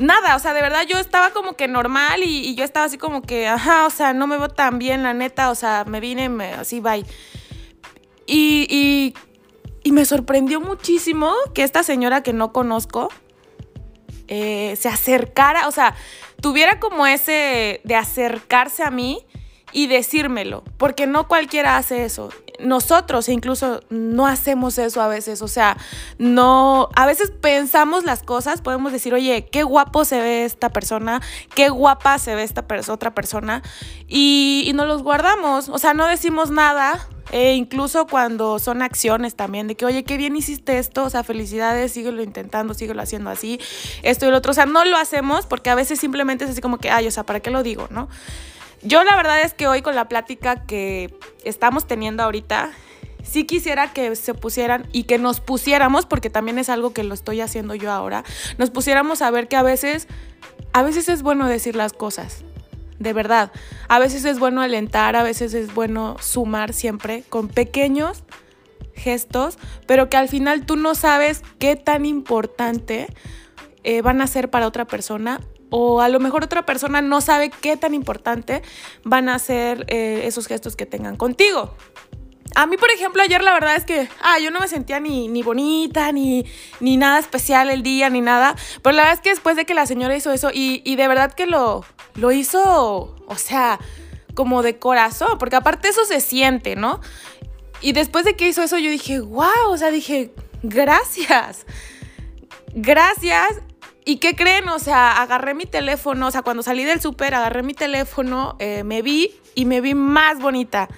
nada, 0.00 0.34
o 0.34 0.38
sea, 0.38 0.54
de 0.54 0.62
verdad 0.62 0.84
yo 0.88 0.98
estaba 0.98 1.30
como 1.30 1.54
que 1.54 1.68
normal 1.68 2.22
y, 2.24 2.54
yo 2.54 2.64
estaba 2.64 2.86
así 2.86 2.98
como 2.98 3.22
que, 3.22 3.46
ajá, 3.46 3.86
o 3.86 3.90
sea, 3.90 4.14
no 4.14 4.26
me 4.26 4.36
veo 4.38 4.48
tan 4.48 4.78
bien, 4.78 5.02
la 5.02 5.14
neta, 5.14 5.50
o 5.50 5.54
sea, 5.54 5.84
me 5.86 6.00
vine 6.00 6.28
me, 6.28 6.52
así, 6.54 6.80
bye. 6.80 7.04
Y 8.26 9.14
y 9.88 9.92
me 9.92 10.04
sorprendió 10.04 10.60
muchísimo 10.60 11.32
que 11.54 11.62
esta 11.62 11.82
señora 11.82 12.22
que 12.22 12.34
no 12.34 12.52
conozco 12.52 13.08
eh, 14.26 14.76
se 14.78 14.86
acercara, 14.90 15.66
o 15.66 15.70
sea, 15.70 15.94
tuviera 16.42 16.78
como 16.78 17.06
ese 17.06 17.80
de 17.84 17.96
acercarse 17.96 18.82
a 18.82 18.90
mí 18.90 19.24
y 19.72 19.86
decírmelo, 19.86 20.62
porque 20.76 21.06
no 21.06 21.26
cualquiera 21.26 21.78
hace 21.78 22.04
eso. 22.04 22.28
Nosotros 22.58 23.30
incluso 23.30 23.80
no 23.88 24.26
hacemos 24.26 24.76
eso 24.76 25.00
a 25.00 25.08
veces, 25.08 25.40
o 25.40 25.48
sea, 25.48 25.78
no, 26.18 26.90
a 26.94 27.06
veces 27.06 27.30
pensamos 27.30 28.04
las 28.04 28.22
cosas, 28.22 28.60
podemos 28.60 28.92
decir, 28.92 29.14
oye, 29.14 29.48
qué 29.50 29.62
guapo 29.62 30.04
se 30.04 30.20
ve 30.20 30.44
esta 30.44 30.68
persona, 30.68 31.22
qué 31.54 31.70
guapa 31.70 32.18
se 32.18 32.34
ve 32.34 32.42
esta 32.42 32.66
otra 32.90 33.14
persona, 33.14 33.62
y, 34.06 34.64
y 34.66 34.72
no 34.74 34.84
los 34.84 35.02
guardamos, 35.02 35.70
o 35.70 35.78
sea, 35.78 35.94
no 35.94 36.06
decimos 36.06 36.50
nada 36.50 37.08
e 37.32 37.54
incluso 37.54 38.06
cuando 38.06 38.58
son 38.58 38.82
acciones 38.82 39.34
también, 39.34 39.68
de 39.68 39.74
que, 39.74 39.84
oye, 39.84 40.04
qué 40.04 40.16
bien 40.16 40.36
hiciste 40.36 40.78
esto, 40.78 41.04
o 41.04 41.10
sea, 41.10 41.22
felicidades, 41.22 41.92
síguelo 41.92 42.22
intentando, 42.22 42.74
síguelo 42.74 43.02
haciendo 43.02 43.30
así, 43.30 43.60
esto 44.02 44.26
y 44.26 44.30
lo 44.30 44.38
otro. 44.38 44.52
O 44.52 44.54
sea, 44.54 44.66
no 44.66 44.84
lo 44.84 44.96
hacemos 44.96 45.46
porque 45.46 45.70
a 45.70 45.74
veces 45.74 45.98
simplemente 45.98 46.44
es 46.44 46.50
así 46.50 46.60
como 46.60 46.78
que, 46.78 46.90
ay, 46.90 47.06
o 47.06 47.10
sea, 47.10 47.24
¿para 47.24 47.40
qué 47.40 47.50
lo 47.50 47.62
digo, 47.62 47.88
no? 47.90 48.08
Yo 48.82 49.02
la 49.02 49.16
verdad 49.16 49.40
es 49.42 49.54
que 49.54 49.66
hoy 49.66 49.82
con 49.82 49.94
la 49.94 50.08
plática 50.08 50.64
que 50.64 51.12
estamos 51.44 51.86
teniendo 51.86 52.22
ahorita, 52.22 52.70
sí 53.24 53.44
quisiera 53.44 53.92
que 53.92 54.14
se 54.16 54.34
pusieran 54.34 54.86
y 54.92 55.04
que 55.04 55.18
nos 55.18 55.40
pusiéramos, 55.40 56.06
porque 56.06 56.30
también 56.30 56.58
es 56.58 56.68
algo 56.68 56.92
que 56.92 57.02
lo 57.02 57.14
estoy 57.14 57.40
haciendo 57.40 57.74
yo 57.74 57.90
ahora, 57.90 58.24
nos 58.56 58.70
pusiéramos 58.70 59.20
a 59.22 59.30
ver 59.30 59.48
que 59.48 59.56
a 59.56 59.62
veces, 59.62 60.06
a 60.72 60.82
veces 60.82 61.08
es 61.08 61.22
bueno 61.22 61.46
decir 61.46 61.76
las 61.76 61.92
cosas. 61.92 62.44
De 62.98 63.12
verdad. 63.12 63.52
A 63.88 63.98
veces 63.98 64.24
es 64.24 64.38
bueno 64.38 64.60
alentar, 64.60 65.16
a 65.16 65.22
veces 65.22 65.54
es 65.54 65.74
bueno 65.74 66.16
sumar 66.20 66.72
siempre 66.72 67.24
con 67.28 67.48
pequeños 67.48 68.24
gestos, 68.94 69.58
pero 69.86 70.10
que 70.10 70.16
al 70.16 70.28
final 70.28 70.66
tú 70.66 70.76
no 70.76 70.94
sabes 70.94 71.42
qué 71.58 71.76
tan 71.76 72.04
importante 72.04 73.06
eh, 73.84 74.02
van 74.02 74.20
a 74.20 74.26
ser 74.26 74.50
para 74.50 74.66
otra 74.66 74.86
persona 74.86 75.40
o 75.70 76.00
a 76.00 76.08
lo 76.08 76.20
mejor 76.20 76.44
otra 76.44 76.64
persona 76.64 77.00
no 77.00 77.20
sabe 77.20 77.50
qué 77.50 77.76
tan 77.76 77.94
importante 77.94 78.62
van 79.04 79.28
a 79.28 79.38
ser 79.38 79.84
eh, 79.88 80.22
esos 80.24 80.46
gestos 80.46 80.76
que 80.76 80.86
tengan 80.86 81.16
contigo. 81.16 81.74
A 82.58 82.66
mí, 82.66 82.76
por 82.76 82.90
ejemplo, 82.90 83.22
ayer 83.22 83.40
la 83.40 83.52
verdad 83.52 83.76
es 83.76 83.84
que, 83.84 84.08
ah, 84.20 84.40
yo 84.40 84.50
no 84.50 84.58
me 84.58 84.66
sentía 84.66 84.98
ni, 84.98 85.28
ni 85.28 85.44
bonita, 85.44 86.10
ni, 86.10 86.44
ni 86.80 86.96
nada 86.96 87.20
especial 87.20 87.70
el 87.70 87.84
día, 87.84 88.10
ni 88.10 88.20
nada. 88.20 88.56
Pero 88.82 88.96
la 88.96 89.02
verdad 89.02 89.14
es 89.14 89.20
que 89.20 89.30
después 89.30 89.54
de 89.54 89.64
que 89.64 89.74
la 89.74 89.86
señora 89.86 90.16
hizo 90.16 90.32
eso, 90.32 90.50
y, 90.52 90.82
y 90.84 90.96
de 90.96 91.06
verdad 91.06 91.32
que 91.32 91.46
lo, 91.46 91.84
lo 92.16 92.32
hizo, 92.32 93.14
o 93.24 93.36
sea, 93.36 93.78
como 94.34 94.62
de 94.62 94.76
corazón, 94.76 95.38
porque 95.38 95.54
aparte 95.54 95.86
eso 95.86 96.04
se 96.04 96.20
siente, 96.20 96.74
¿no? 96.74 97.00
Y 97.80 97.92
después 97.92 98.24
de 98.24 98.34
que 98.34 98.48
hizo 98.48 98.64
eso, 98.64 98.76
yo 98.76 98.90
dije, 98.90 99.20
wow, 99.20 99.68
o 99.68 99.76
sea, 99.76 99.92
dije, 99.92 100.32
gracias. 100.64 101.64
Gracias. 102.74 103.60
¿Y 104.04 104.16
qué 104.16 104.34
creen? 104.34 104.68
O 104.68 104.80
sea, 104.80 105.22
agarré 105.22 105.54
mi 105.54 105.66
teléfono, 105.66 106.26
o 106.26 106.30
sea, 106.32 106.42
cuando 106.42 106.64
salí 106.64 106.82
del 106.82 107.00
súper, 107.00 107.36
agarré 107.36 107.62
mi 107.62 107.74
teléfono, 107.74 108.56
eh, 108.58 108.82
me 108.82 109.00
vi 109.00 109.30
y 109.54 109.64
me 109.64 109.80
vi 109.80 109.94
más 109.94 110.40
bonita. 110.40 110.88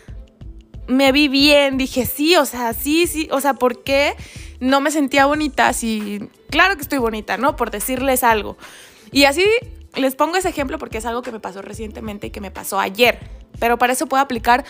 Me 0.91 1.13
vi 1.13 1.29
bien, 1.29 1.79
dije, 1.79 2.05
sí, 2.05 2.35
o 2.35 2.45
sea, 2.45 2.75
sí, 2.75 3.07
sí, 3.07 3.29
o 3.31 3.41
sea, 3.41 3.55
¿por 3.55 3.85
qué 3.85 4.17
no 4.59 4.81
me 4.81 4.91
sentía 4.91 5.25
bonita? 5.25 5.73
Sí, 5.73 6.29
claro 6.51 6.75
que 6.75 6.83
estoy 6.83 6.99
bonita, 6.99 7.37
¿no? 7.37 7.55
Por 7.55 7.71
decirles 7.71 8.25
algo. 8.25 8.57
Y 9.13 9.25
así 9.25 9.45
les 9.95 10.17
pongo 10.17 10.37
ese 10.37 10.49
ejemplo 10.49 10.79
porque 10.79 10.99
es 10.99 11.07
algo 11.07 11.23
que 11.23 11.31
me 11.31 11.39
pasó 11.39 11.63
recientemente 11.63 12.27
y 12.27 12.31
que 12.31 12.41
me 12.41 12.51
pasó 12.51 12.81
ayer. 12.81 13.21
Pero 13.61 13.79
para 13.79 13.93
eso 13.93 14.07
puedo 14.07 14.21
aplicar 14.21 14.65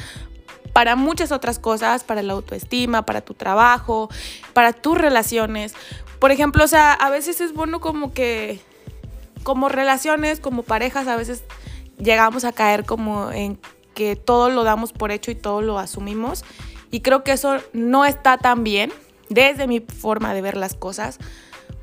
para 0.75 0.95
muchas 0.95 1.33
otras 1.33 1.59
cosas, 1.59 2.05
para 2.05 2.23
la 2.23 2.35
autoestima, 2.35 3.07
para 3.07 3.23
tu 3.23 3.33
trabajo, 3.33 4.11
para 4.53 4.75
tus 4.75 4.99
relaciones. 4.99 5.75
Por 6.19 6.33
ejemplo, 6.33 6.65
o 6.65 6.69
sea, 6.69 6.93
a 6.93 7.09
veces 7.09 7.41
es 7.41 7.55
bueno 7.55 7.81
como 7.81 8.12
que, 8.12 8.61
como 9.43 9.71
relaciones, 9.71 10.39
como 10.39 10.65
parejas, 10.65 11.09
a 11.09 11.17
veces 11.17 11.45
llegamos 11.99 12.45
a 12.45 12.53
caer 12.53 12.85
como 12.85 13.33
en 13.33 13.59
que 14.00 14.16
todo 14.16 14.49
lo 14.49 14.64
damos 14.64 14.95
por 14.95 15.12
hecho 15.12 15.30
y 15.30 15.35
todo 15.35 15.61
lo 15.61 15.78
asumimos. 15.78 16.42
Y 16.90 17.00
creo 17.00 17.23
que 17.23 17.33
eso 17.33 17.59
no 17.75 18.07
está 18.07 18.38
tan 18.38 18.64
bien 18.64 18.90
desde 19.28 19.66
mi 19.66 19.80
forma 19.80 20.33
de 20.33 20.40
ver 20.40 20.57
las 20.57 20.73
cosas, 20.73 21.19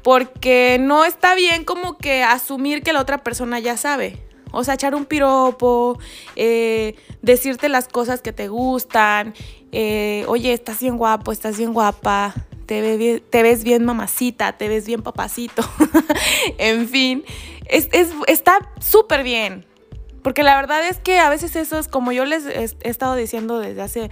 porque 0.01 0.77
no 0.81 1.05
está 1.05 1.35
bien 1.35 1.63
como 1.63 1.99
que 1.99 2.23
asumir 2.23 2.81
que 2.81 2.91
la 2.91 3.01
otra 3.01 3.19
persona 3.19 3.59
ya 3.59 3.77
sabe. 3.77 4.19
O 4.51 4.63
sea, 4.63 4.73
echar 4.73 4.95
un 4.95 5.05
piropo, 5.05 5.99
eh, 6.35 6.95
decirte 7.21 7.69
las 7.69 7.87
cosas 7.87 8.21
que 8.21 8.33
te 8.33 8.47
gustan, 8.47 9.35
eh, 9.71 10.25
oye, 10.27 10.53
estás 10.53 10.79
bien 10.79 10.97
guapo, 10.97 11.31
estás 11.31 11.55
bien 11.59 11.71
guapa, 11.71 12.33
te, 12.65 13.21
te 13.29 13.43
ves 13.43 13.63
bien 13.63 13.85
mamacita, 13.85 14.57
te 14.57 14.67
ves 14.67 14.87
bien 14.87 15.03
papacito, 15.03 15.61
en 16.57 16.89
fin, 16.89 17.23
es, 17.69 17.89
está 18.25 18.71
súper 18.79 19.21
bien. 19.21 19.67
Porque 20.23 20.43
la 20.43 20.55
verdad 20.55 20.85
es 20.87 20.99
que 20.99 21.19
a 21.19 21.29
veces 21.29 21.55
eso 21.55 21.77
es 21.77 21.87
como 21.87 22.11
yo 22.11 22.25
les 22.25 22.45
he, 22.45 22.63
estado 22.89 23.15
diciendo 23.15 23.59
desde 23.59 23.81
hace 23.81 24.09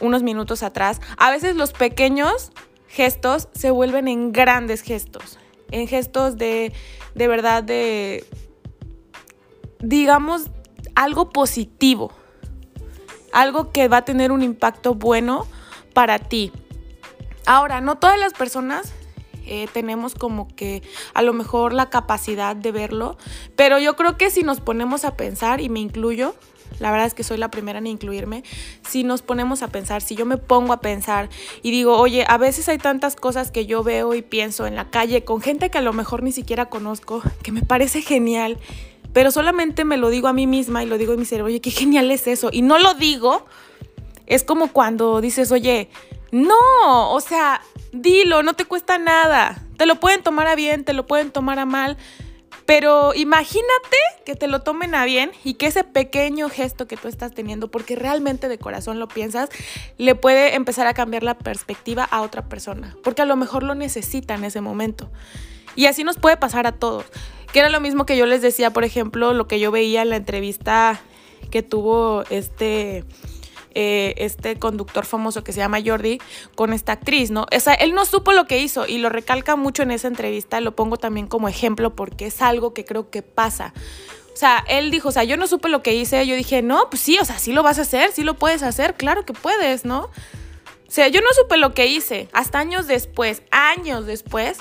unos 0.00 0.22
minutos 0.22 0.62
atrás, 0.62 1.00
a 1.16 1.30
veces 1.30 1.56
los 1.56 1.72
pequeños 1.72 2.52
gestos 2.88 3.48
se 3.54 3.70
vuelven 3.70 4.08
en 4.08 4.32
grandes 4.32 4.82
gestos, 4.82 5.38
en 5.70 5.86
gestos 5.86 6.36
de, 6.36 6.72
de 7.14 7.28
verdad, 7.28 7.62
de, 7.62 8.24
digamos, 9.80 10.50
algo 10.94 11.30
positivo, 11.30 12.12
algo 13.32 13.72
que 13.72 13.88
va 13.88 13.98
a 13.98 14.04
tener 14.04 14.32
un 14.32 14.42
impacto 14.42 14.94
bueno 14.94 15.46
para 15.94 16.18
ti. 16.18 16.52
Ahora, 17.46 17.80
no 17.80 17.98
todas 17.98 18.18
las 18.18 18.34
personas 18.34 18.92
eh, 19.46 19.68
tenemos 19.72 20.14
como 20.14 20.48
que 20.48 20.82
a 21.14 21.22
lo 21.22 21.32
mejor 21.32 21.72
la 21.72 21.90
capacidad 21.90 22.56
de 22.56 22.72
verlo, 22.72 23.16
pero 23.56 23.78
yo 23.78 23.96
creo 23.96 24.16
que 24.16 24.30
si 24.30 24.42
nos 24.42 24.60
ponemos 24.60 25.04
a 25.04 25.16
pensar, 25.16 25.60
y 25.60 25.68
me 25.68 25.80
incluyo, 25.80 26.34
la 26.78 26.90
verdad 26.90 27.06
es 27.06 27.14
que 27.14 27.24
soy 27.24 27.36
la 27.36 27.50
primera 27.50 27.78
en 27.78 27.86
incluirme, 27.86 28.44
si 28.86 29.04
nos 29.04 29.22
ponemos 29.22 29.62
a 29.62 29.68
pensar, 29.68 30.02
si 30.02 30.14
yo 30.14 30.26
me 30.26 30.38
pongo 30.38 30.72
a 30.72 30.80
pensar 30.80 31.28
y 31.62 31.70
digo, 31.70 31.96
oye, 31.98 32.24
a 32.28 32.38
veces 32.38 32.68
hay 32.68 32.78
tantas 32.78 33.16
cosas 33.16 33.50
que 33.50 33.66
yo 33.66 33.82
veo 33.82 34.14
y 34.14 34.22
pienso 34.22 34.66
en 34.66 34.74
la 34.76 34.90
calle 34.90 35.24
con 35.24 35.40
gente 35.40 35.70
que 35.70 35.78
a 35.78 35.82
lo 35.82 35.92
mejor 35.92 36.22
ni 36.22 36.32
siquiera 36.32 36.66
conozco, 36.66 37.22
que 37.42 37.52
me 37.52 37.62
parece 37.62 38.02
genial 38.02 38.58
pero 39.12 39.30
solamente 39.30 39.84
me 39.84 39.96
lo 39.96 40.10
digo 40.10 40.28
a 40.28 40.32
mí 40.32 40.46
misma 40.46 40.82
y 40.82 40.86
lo 40.86 40.98
digo 40.98 41.12
en 41.12 41.20
mi 41.20 41.26
cerebro, 41.26 41.48
oye, 41.48 41.60
qué 41.60 41.70
genial 41.70 42.10
es 42.10 42.26
eso. 42.26 42.48
Y 42.50 42.62
no 42.62 42.78
lo 42.78 42.94
digo, 42.94 43.44
es 44.26 44.44
como 44.44 44.72
cuando 44.72 45.20
dices, 45.20 45.52
oye, 45.52 45.90
no, 46.30 47.12
o 47.12 47.20
sea, 47.20 47.60
dilo, 47.92 48.42
no 48.42 48.54
te 48.54 48.64
cuesta 48.64 48.98
nada. 48.98 49.62
Te 49.76 49.86
lo 49.86 50.00
pueden 50.00 50.22
tomar 50.22 50.46
a 50.48 50.54
bien, 50.54 50.84
te 50.84 50.92
lo 50.92 51.06
pueden 51.06 51.30
tomar 51.30 51.58
a 51.58 51.66
mal. 51.66 51.96
Pero 52.66 53.12
imagínate 53.14 53.96
que 54.24 54.34
te 54.36 54.46
lo 54.46 54.60
tomen 54.60 54.94
a 54.94 55.04
bien 55.04 55.32
y 55.44 55.54
que 55.54 55.66
ese 55.66 55.84
pequeño 55.84 56.48
gesto 56.48 56.86
que 56.86 56.96
tú 56.96 57.08
estás 57.08 57.32
teniendo, 57.32 57.70
porque 57.70 57.96
realmente 57.96 58.48
de 58.48 58.58
corazón 58.58 58.98
lo 58.98 59.08
piensas, 59.08 59.50
le 59.98 60.14
puede 60.14 60.54
empezar 60.54 60.86
a 60.86 60.94
cambiar 60.94 61.22
la 61.22 61.36
perspectiva 61.36 62.04
a 62.04 62.22
otra 62.22 62.48
persona, 62.48 62.96
porque 63.02 63.22
a 63.22 63.26
lo 63.26 63.36
mejor 63.36 63.62
lo 63.62 63.74
necesita 63.74 64.34
en 64.34 64.44
ese 64.44 64.60
momento. 64.60 65.10
Y 65.74 65.86
así 65.86 66.04
nos 66.04 66.18
puede 66.18 66.36
pasar 66.36 66.66
a 66.66 66.72
todos. 66.72 67.04
Que 67.52 67.58
era 67.58 67.68
lo 67.68 67.80
mismo 67.80 68.06
que 68.06 68.16
yo 68.16 68.26
les 68.26 68.42
decía, 68.42 68.70
por 68.70 68.84
ejemplo, 68.84 69.34
lo 69.34 69.48
que 69.48 69.60
yo 69.60 69.70
veía 69.70 70.02
en 70.02 70.10
la 70.10 70.16
entrevista 70.16 71.00
que 71.50 71.62
tuvo 71.62 72.24
este, 72.30 73.04
eh, 73.74 74.14
este 74.18 74.58
conductor 74.58 75.04
famoso 75.04 75.44
que 75.44 75.52
se 75.52 75.58
llama 75.58 75.78
Jordi 75.84 76.20
con 76.54 76.72
esta 76.72 76.92
actriz, 76.92 77.30
¿no? 77.30 77.46
O 77.54 77.60
sea, 77.60 77.74
él 77.74 77.94
no 77.94 78.04
supo 78.04 78.32
lo 78.32 78.46
que 78.46 78.58
hizo 78.58 78.86
y 78.86 78.98
lo 78.98 79.08
recalca 79.08 79.56
mucho 79.56 79.82
en 79.82 79.90
esa 79.90 80.08
entrevista, 80.08 80.60
lo 80.60 80.74
pongo 80.76 80.96
también 80.96 81.26
como 81.26 81.48
ejemplo 81.48 81.94
porque 81.94 82.26
es 82.26 82.42
algo 82.42 82.74
que 82.74 82.84
creo 82.84 83.10
que 83.10 83.22
pasa. 83.22 83.72
O 84.32 84.36
sea, 84.36 84.64
él 84.68 84.90
dijo, 84.90 85.10
o 85.10 85.12
sea, 85.12 85.24
yo 85.24 85.36
no 85.36 85.46
supe 85.46 85.68
lo 85.68 85.82
que 85.82 85.94
hice, 85.94 86.26
yo 86.26 86.34
dije, 86.34 86.62
no, 86.62 86.88
pues 86.88 87.02
sí, 87.02 87.18
o 87.20 87.24
sea, 87.24 87.38
sí 87.38 87.52
lo 87.52 87.62
vas 87.62 87.78
a 87.78 87.82
hacer, 87.82 88.12
sí 88.12 88.24
lo 88.24 88.34
puedes 88.34 88.62
hacer, 88.62 88.94
claro 88.94 89.26
que 89.26 89.34
puedes, 89.34 89.84
¿no? 89.84 90.04
O 90.04 90.94
sea, 90.94 91.08
yo 91.08 91.20
no 91.20 91.28
supe 91.34 91.56
lo 91.56 91.74
que 91.74 91.86
hice, 91.86 92.28
hasta 92.32 92.58
años 92.58 92.86
después, 92.86 93.42
años 93.50 94.06
después, 94.06 94.58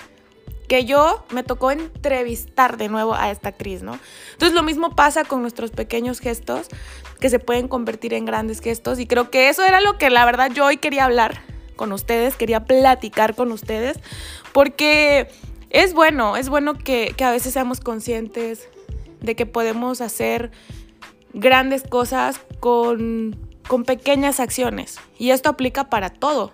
que 0.71 0.85
yo 0.85 1.25
me 1.31 1.43
tocó 1.43 1.71
entrevistar 1.71 2.77
de 2.77 2.87
nuevo 2.87 3.13
a 3.13 3.29
esta 3.29 3.49
actriz, 3.49 3.83
¿no? 3.83 3.99
Entonces 4.31 4.55
lo 4.55 4.63
mismo 4.63 4.95
pasa 4.95 5.25
con 5.25 5.41
nuestros 5.41 5.71
pequeños 5.71 6.21
gestos 6.21 6.69
que 7.19 7.29
se 7.29 7.39
pueden 7.39 7.67
convertir 7.67 8.13
en 8.13 8.23
grandes 8.23 8.61
gestos 8.61 8.97
y 8.97 9.05
creo 9.05 9.29
que 9.29 9.49
eso 9.49 9.65
era 9.65 9.81
lo 9.81 9.97
que 9.97 10.09
la 10.09 10.23
verdad 10.23 10.49
yo 10.49 10.65
hoy 10.65 10.77
quería 10.77 11.03
hablar 11.03 11.41
con 11.75 11.91
ustedes, 11.91 12.37
quería 12.37 12.63
platicar 12.63 13.35
con 13.35 13.51
ustedes, 13.51 13.99
porque 14.53 15.27
es 15.71 15.93
bueno, 15.93 16.37
es 16.37 16.47
bueno 16.47 16.75
que, 16.75 17.13
a 17.21 17.31
veces 17.31 17.51
seamos 17.51 17.81
conscientes 17.81 18.69
de 19.19 19.35
que 19.35 19.45
podemos 19.45 19.99
hacer 19.99 20.51
grandes 21.33 21.83
cosas 21.83 22.39
con, 22.61 23.35
con 23.67 23.83
pequeñas 23.83 24.39
acciones 24.39 25.01
y 25.19 25.31
esto 25.31 25.49
aplica 25.49 25.89
para 25.89 26.09
todo 26.09 26.53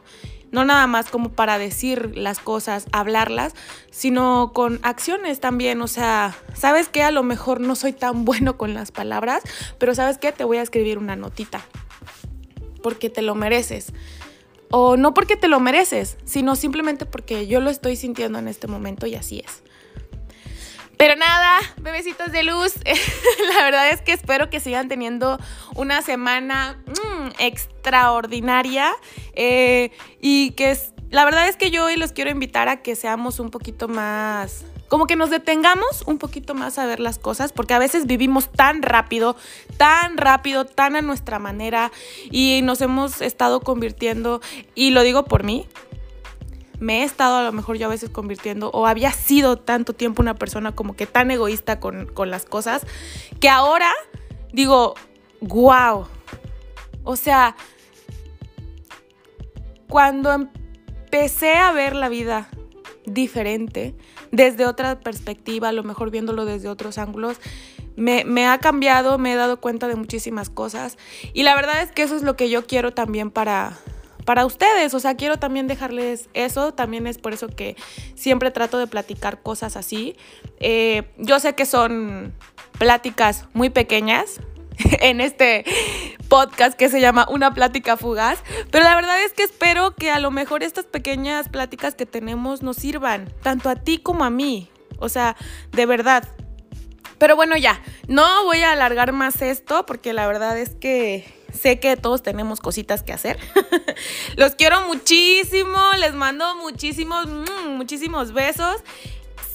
no 0.51 0.65
nada 0.65 0.87
más 0.87 1.09
como 1.09 1.29
para 1.29 1.57
decir 1.57 2.15
las 2.15 2.39
cosas, 2.39 2.85
hablarlas, 2.91 3.53
sino 3.91 4.51
con 4.53 4.79
acciones 4.83 5.39
también. 5.39 5.81
O 5.81 5.87
sea, 5.87 6.35
¿sabes 6.53 6.89
qué? 6.89 7.03
A 7.03 7.11
lo 7.11 7.23
mejor 7.23 7.59
no 7.59 7.75
soy 7.75 7.93
tan 7.93 8.25
bueno 8.25 8.57
con 8.57 8.73
las 8.73 8.91
palabras, 8.91 9.43
pero 9.77 9.95
¿sabes 9.95 10.17
qué? 10.17 10.31
Te 10.31 10.43
voy 10.43 10.57
a 10.57 10.61
escribir 10.61 10.97
una 10.97 11.15
notita, 11.15 11.61
porque 12.81 13.09
te 13.09 13.21
lo 13.21 13.35
mereces. 13.35 13.93
O 14.69 14.97
no 14.97 15.13
porque 15.13 15.37
te 15.37 15.47
lo 15.47 15.61
mereces, 15.61 16.17
sino 16.25 16.57
simplemente 16.57 17.05
porque 17.05 17.47
yo 17.47 17.61
lo 17.61 17.69
estoy 17.69 17.95
sintiendo 17.95 18.37
en 18.37 18.49
este 18.49 18.67
momento 18.67 19.07
y 19.07 19.15
así 19.15 19.39
es. 19.39 19.63
Pero 20.97 21.15
nada, 21.15 21.59
bebecitos 21.77 22.31
de 22.31 22.41
luz, 22.41 22.73
la 23.55 23.63
verdad 23.63 23.89
es 23.89 24.01
que 24.01 24.13
espero 24.13 24.49
que 24.49 24.59
sigan 24.59 24.87
teniendo 24.87 25.39
una 25.75 26.01
semana 26.01 26.83
mm, 26.87 27.39
extraordinaria 27.39 28.91
eh, 29.39 29.91
y 30.19 30.51
que 30.51 30.71
es, 30.71 30.93
la 31.11 31.23
verdad 31.23 31.47
es 31.47 31.55
que 31.55 31.69
yo 31.69 31.85
hoy 31.85 31.95
los 31.95 32.11
quiero 32.11 32.31
invitar 32.31 32.67
a 32.69 32.81
que 32.81 32.95
seamos 32.95 33.39
un 33.39 33.51
poquito 33.51 33.87
más, 33.87 34.65
como 34.87 35.05
que 35.05 35.15
nos 35.15 35.29
detengamos 35.29 36.03
un 36.07 36.17
poquito 36.17 36.55
más 36.55 36.79
a 36.79 36.87
ver 36.87 36.99
las 36.99 37.19
cosas, 37.19 37.53
porque 37.53 37.75
a 37.75 37.79
veces 37.79 38.07
vivimos 38.07 38.51
tan 38.51 38.81
rápido, 38.81 39.35
tan 39.77 40.17
rápido, 40.17 40.65
tan 40.65 40.95
a 40.95 41.03
nuestra 41.03 41.37
manera 41.37 41.91
y 42.31 42.61
nos 42.63 42.81
hemos 42.81 43.21
estado 43.21 43.61
convirtiendo, 43.61 44.41
y 44.73 44.89
lo 44.89 45.03
digo 45.03 45.25
por 45.25 45.43
mí, 45.43 45.67
me 46.79 47.01
he 47.01 47.03
estado 47.03 47.37
a 47.37 47.43
lo 47.43 47.51
mejor 47.51 47.77
yo 47.77 47.85
a 47.85 47.89
veces 47.89 48.09
convirtiendo 48.09 48.71
o 48.71 48.87
había 48.87 49.11
sido 49.11 49.57
tanto 49.57 49.93
tiempo 49.93 50.23
una 50.23 50.33
persona 50.33 50.73
como 50.73 50.95
que 50.95 51.05
tan 51.05 51.29
egoísta 51.29 51.79
con, 51.79 52.11
las 52.25 52.45
cosas 52.45 52.85
que 53.39 53.49
ahora 53.49 53.91
digo, 54.51 54.95
wow. 55.41 56.07
O 57.03 57.15
sea, 57.15 57.55
cuando 59.87 60.31
empecé 60.31 61.55
a 61.55 61.71
ver 61.71 61.95
la 61.95 62.09
vida 62.09 62.49
diferente, 63.05 63.95
desde 64.31 64.65
otra 64.65 64.99
perspectiva, 64.99 65.69
a 65.69 65.71
lo 65.71 65.83
mejor 65.83 66.11
viéndolo 66.11 66.45
desde 66.45 66.69
otros 66.69 66.97
ángulos, 66.97 67.37
me, 67.95 68.47
ha 68.47 68.59
cambiado, 68.59 69.17
me 69.17 69.33
he 69.33 69.35
dado 69.35 69.59
cuenta 69.59 69.87
de 69.87 69.95
muchísimas 69.95 70.49
cosas. 70.49 70.97
Y 71.33 71.43
la 71.43 71.55
verdad 71.55 71.81
es 71.81 71.91
que 71.91 72.03
eso 72.03 72.15
es 72.15 72.21
lo 72.21 72.35
que 72.35 72.49
yo 72.49 72.67
quiero 72.67 72.93
también 72.93 73.31
para, 73.31 73.77
para 74.25 74.45
ustedes, 74.45 74.93
o 74.93 74.99
sea, 74.99 75.15
quiero 75.15 75.37
también 75.37 75.67
dejarles 75.67 76.29
eso, 76.33 76.73
también 76.73 77.07
es 77.07 77.17
por 77.17 77.33
eso 77.33 77.47
que 77.47 77.75
siempre 78.13 78.51
trato 78.51 78.77
de 78.77 78.87
platicar 78.87 79.41
cosas 79.41 79.75
así. 79.75 80.15
Eh, 80.59 81.09
yo 81.17 81.39
sé 81.39 81.55
que 81.55 81.65
son 81.65 82.33
pláticas 82.77 83.45
muy 83.53 83.69
pequeñas, 83.69 84.41
en 85.01 85.21
este 85.21 85.65
podcast 86.27 86.77
que 86.77 86.89
se 86.89 87.01
llama 87.01 87.27
Una 87.29 87.53
plática 87.53 87.97
fugaz. 87.97 88.39
Pero 88.71 88.83
la 88.83 88.95
verdad 88.95 89.23
es 89.23 89.33
que 89.33 89.43
espero 89.43 89.95
que 89.95 90.11
a 90.11 90.19
lo 90.19 90.31
mejor 90.31 90.63
estas 90.63 90.85
pequeñas 90.85 91.49
pláticas 91.49 91.95
que 91.95 92.05
tenemos 92.05 92.61
nos 92.61 92.77
sirvan, 92.77 93.33
tanto 93.41 93.69
a 93.69 93.75
ti 93.75 93.97
como 93.97 94.23
a 94.23 94.29
mí. 94.29 94.69
O 94.99 95.09
sea, 95.09 95.35
de 95.71 95.85
verdad. 95.85 96.27
Pero 97.17 97.35
bueno, 97.35 97.57
ya, 97.57 97.81
no 98.07 98.43
voy 98.43 98.61
a 98.61 98.71
alargar 98.73 99.11
más 99.11 99.41
esto 99.41 99.85
porque 99.87 100.13
la 100.13 100.27
verdad 100.27 100.57
es 100.57 100.75
que 100.75 101.25
sé 101.51 101.79
que 101.79 101.97
todos 101.97 102.21
tenemos 102.21 102.59
cositas 102.59 103.01
que 103.01 103.13
hacer. 103.13 103.39
Los 104.35 104.53
quiero 104.53 104.87
muchísimo, 104.87 105.79
les 105.99 106.13
mando 106.13 106.55
muchísimos, 106.57 107.25
mm, 107.25 107.69
muchísimos 107.75 108.33
besos. 108.33 108.83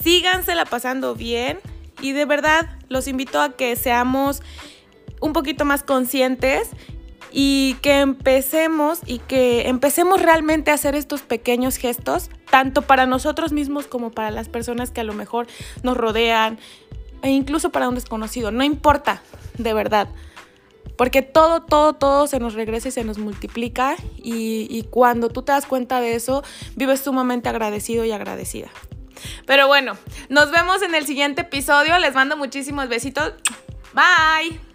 Sígansela 0.03 0.65
pasando 0.65 1.15
bien 1.15 1.59
y 2.01 2.11
de 2.11 2.25
verdad 2.25 2.77
los 2.89 3.07
invito 3.07 3.41
a 3.41 3.55
que 3.55 3.77
seamos 3.77 4.41
un 5.23 5.31
poquito 5.31 5.63
más 5.63 5.83
conscientes 5.83 6.69
y 7.31 7.75
que 7.81 8.01
empecemos 8.01 8.99
y 9.05 9.19
que 9.19 9.69
empecemos 9.69 10.21
realmente 10.21 10.69
a 10.69 10.73
hacer 10.73 10.95
estos 10.95 11.21
pequeños 11.21 11.77
gestos, 11.77 12.29
tanto 12.51 12.81
para 12.81 13.05
nosotros 13.05 13.53
mismos 13.53 13.87
como 13.87 14.11
para 14.11 14.31
las 14.31 14.49
personas 14.49 14.91
que 14.91 14.99
a 14.99 15.05
lo 15.05 15.13
mejor 15.13 15.47
nos 15.81 15.95
rodean 15.95 16.59
e 17.21 17.29
incluso 17.29 17.71
para 17.71 17.87
un 17.87 17.95
desconocido. 17.95 18.51
No 18.51 18.65
importa, 18.65 19.23
de 19.57 19.73
verdad. 19.73 20.09
Porque 20.97 21.21
todo, 21.21 21.63
todo, 21.63 21.93
todo 21.93 22.27
se 22.27 22.39
nos 22.39 22.53
regresa 22.53 22.89
y 22.89 22.91
se 22.91 23.05
nos 23.05 23.17
multiplica 23.17 23.95
y, 24.17 24.67
y 24.69 24.83
cuando 24.83 25.29
tú 25.29 25.41
te 25.41 25.53
das 25.53 25.65
cuenta 25.65 26.01
de 26.01 26.15
eso, 26.15 26.43
vives 26.75 26.99
sumamente 26.99 27.47
agradecido 27.47 28.03
y 28.03 28.11
agradecida. 28.11 28.67
Pero 29.47 29.67
bueno, 29.67 29.97
nos 30.27 30.51
vemos 30.51 30.81
en 30.81 30.93
el 30.95 31.05
siguiente 31.05 31.43
episodio. 31.43 31.97
Les 31.97 32.13
mando 32.13 32.35
muchísimos 32.35 32.89
besitos. 32.89 33.33
Bye. 33.93 34.72